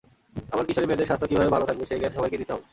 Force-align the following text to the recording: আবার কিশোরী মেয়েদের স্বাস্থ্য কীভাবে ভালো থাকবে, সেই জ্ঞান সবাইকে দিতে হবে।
আবার 0.53 0.65
কিশোরী 0.67 0.87
মেয়েদের 0.87 1.07
স্বাস্থ্য 1.09 1.27
কীভাবে 1.29 1.53
ভালো 1.55 1.65
থাকবে, 1.69 1.83
সেই 1.89 1.99
জ্ঞান 2.01 2.13
সবাইকে 2.17 2.39
দিতে 2.41 2.51
হবে। 2.53 2.65